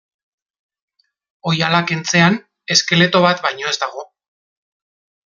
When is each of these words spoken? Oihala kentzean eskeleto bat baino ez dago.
Oihala 1.51 1.81
kentzean 1.91 2.39
eskeleto 2.79 3.21
bat 3.27 3.45
baino 3.47 3.69
ez 3.73 3.79
dago. 3.85 4.07